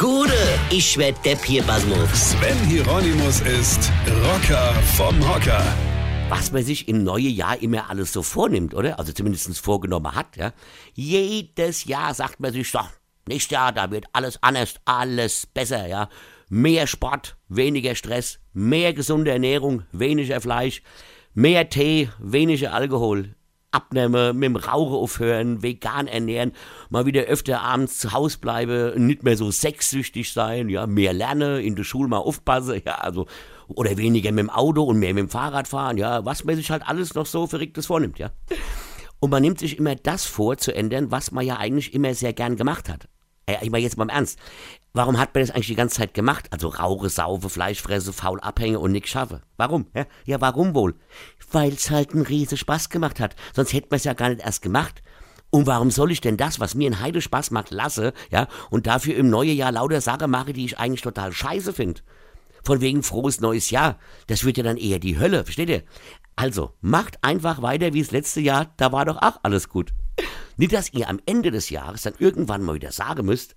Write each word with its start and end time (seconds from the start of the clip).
Gude, 0.00 0.32
ich 0.70 0.96
werd 0.96 1.22
Depp 1.26 1.44
hier, 1.44 1.62
Basmus. 1.62 2.30
Sven 2.30 2.56
Hieronymus 2.66 3.42
ist 3.42 3.92
Rocker 4.24 4.72
vom 4.96 5.14
Hocker. 5.28 5.62
Was 6.30 6.52
man 6.52 6.62
sich 6.62 6.88
im 6.88 7.04
neuen 7.04 7.34
Jahr 7.34 7.60
immer 7.60 7.90
alles 7.90 8.10
so 8.14 8.22
vornimmt, 8.22 8.72
oder? 8.72 8.98
Also 8.98 9.12
zumindest 9.12 9.58
vorgenommen 9.58 10.14
hat, 10.14 10.38
ja. 10.38 10.54
Jedes 10.94 11.84
Jahr 11.84 12.14
sagt 12.14 12.40
man 12.40 12.50
sich, 12.50 12.70
so, 12.70 12.80
nächstes 13.28 13.50
Jahr, 13.50 13.72
da 13.72 13.90
wird 13.90 14.06
alles 14.14 14.42
anders, 14.42 14.76
alles 14.86 15.46
besser, 15.46 15.86
ja. 15.86 16.08
Mehr 16.48 16.86
Sport, 16.86 17.36
weniger 17.50 17.94
Stress, 17.94 18.38
mehr 18.54 18.94
gesunde 18.94 19.32
Ernährung, 19.32 19.82
weniger 19.92 20.40
Fleisch, 20.40 20.80
mehr 21.34 21.68
Tee, 21.68 22.08
weniger 22.18 22.72
Alkohol, 22.72 23.34
abnehmen, 23.72 24.38
mit 24.38 24.46
dem 24.46 24.56
Rauchen 24.56 24.94
aufhören, 24.94 25.62
vegan 25.62 26.06
ernähren, 26.06 26.52
mal 26.88 27.06
wieder 27.06 27.22
öfter 27.22 27.60
abends 27.62 27.98
zu 27.98 28.12
Hause 28.12 28.38
bleiben, 28.38 29.06
nicht 29.06 29.22
mehr 29.22 29.36
so 29.36 29.50
sexsüchtig 29.50 30.32
sein, 30.32 30.68
ja, 30.68 30.86
mehr 30.86 31.12
lernen, 31.12 31.60
in 31.60 31.76
der 31.76 31.84
Schule 31.84 32.08
mal 32.08 32.18
aufpassen, 32.18 32.82
ja, 32.84 32.96
also, 32.96 33.26
oder 33.68 33.96
weniger 33.96 34.32
mit 34.32 34.40
dem 34.40 34.50
Auto 34.50 34.82
und 34.82 34.98
mehr 34.98 35.14
mit 35.14 35.22
dem 35.22 35.30
Fahrrad 35.30 35.68
fahren, 35.68 35.98
ja, 35.98 36.24
was 36.24 36.44
man 36.44 36.56
sich 36.56 36.70
halt 36.70 36.86
alles 36.86 37.14
noch 37.14 37.26
so 37.26 37.46
verrücktes 37.46 37.86
vornimmt, 37.86 38.18
ja. 38.18 38.30
Und 39.20 39.30
man 39.30 39.42
nimmt 39.42 39.58
sich 39.58 39.78
immer 39.78 39.94
das 39.94 40.24
vor 40.24 40.56
zu 40.56 40.74
ändern, 40.74 41.10
was 41.10 41.30
man 41.30 41.44
ja 41.44 41.58
eigentlich 41.58 41.92
immer 41.94 42.14
sehr 42.14 42.32
gern 42.32 42.56
gemacht 42.56 42.88
hat. 42.88 43.06
Ey, 43.46 43.58
ich 43.62 43.70
meine 43.70 43.82
jetzt 43.82 43.96
mal 43.96 44.04
im 44.04 44.10
Ernst. 44.10 44.38
Warum 44.92 45.18
hat 45.18 45.34
man 45.34 45.42
das 45.42 45.50
eigentlich 45.50 45.66
die 45.66 45.74
ganze 45.74 45.96
Zeit 45.96 46.14
gemacht? 46.14 46.46
Also 46.50 46.68
rauche, 46.68 47.08
saufe, 47.08 47.48
Fleischfresse, 47.48 48.12
faul 48.12 48.40
abhänge 48.40 48.78
und 48.78 48.92
nix 48.92 49.10
schaffe. 49.10 49.42
Warum? 49.56 49.86
Ja 50.24 50.40
warum 50.40 50.74
wohl? 50.74 50.94
Weil's 51.52 51.90
halt 51.90 52.12
einen 52.12 52.26
riesen 52.26 52.56
Spaß 52.56 52.88
gemacht 52.88 53.20
hat. 53.20 53.36
Sonst 53.54 53.72
hätte 53.72 53.88
man 53.90 53.96
es 53.96 54.04
ja 54.04 54.12
gar 54.12 54.28
nicht 54.28 54.42
erst 54.42 54.62
gemacht. 54.62 55.02
Und 55.50 55.66
warum 55.66 55.90
soll 55.90 56.12
ich 56.12 56.20
denn 56.20 56.36
das, 56.36 56.60
was 56.60 56.74
mir 56.74 56.86
in 56.86 57.00
Heide 57.00 57.20
Spaß 57.20 57.50
macht, 57.50 57.70
lasse, 57.70 58.12
ja, 58.30 58.46
und 58.70 58.86
dafür 58.86 59.16
im 59.16 59.30
neuen 59.30 59.56
Jahr 59.56 59.72
lauter 59.72 60.00
Sachen 60.00 60.30
mache, 60.30 60.52
die 60.52 60.64
ich 60.64 60.78
eigentlich 60.78 61.02
total 61.02 61.32
scheiße 61.32 61.72
finde? 61.72 62.02
Von 62.62 62.80
wegen 62.80 63.02
frohes 63.02 63.40
neues 63.40 63.70
Jahr. 63.70 63.98
Das 64.28 64.44
wird 64.44 64.58
ja 64.58 64.62
dann 64.62 64.76
eher 64.76 65.00
die 65.00 65.18
Hölle, 65.18 65.44
versteht 65.44 65.70
ihr? 65.70 65.82
Also, 66.36 66.72
macht 66.80 67.22
einfach 67.22 67.62
weiter 67.62 67.92
wie 67.92 68.00
das 68.00 68.12
letzte 68.12 68.40
Jahr, 68.40 68.72
da 68.76 68.92
war 68.92 69.04
doch 69.04 69.16
auch 69.16 69.40
alles 69.42 69.68
gut. 69.68 69.92
Nicht, 70.56 70.72
dass 70.72 70.92
ihr 70.92 71.08
am 71.08 71.20
Ende 71.26 71.50
des 71.50 71.70
Jahres 71.70 72.02
dann 72.02 72.14
irgendwann 72.18 72.62
mal 72.62 72.74
wieder 72.74 72.92
sagen 72.92 73.26
müsst, 73.26 73.56